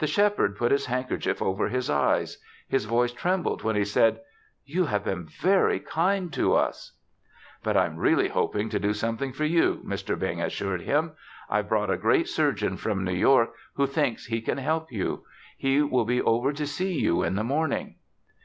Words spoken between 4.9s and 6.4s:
been very kind